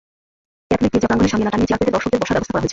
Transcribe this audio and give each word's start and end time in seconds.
Catholic 0.67 0.91
গির্জা 0.93 1.07
প্রাঙ্গণে 1.09 1.31
শামিয়ানা 1.31 1.51
টানিয়ে 1.53 1.69
চেয়ার 1.69 1.79
পেতে 1.81 1.95
দর্শকদের 1.95 2.21
বসার 2.21 2.35
ব্যবস্থা 2.35 2.53
করা 2.55 2.61
হয়েছিল। 2.61 2.69